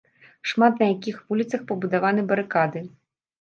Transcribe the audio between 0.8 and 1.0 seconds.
на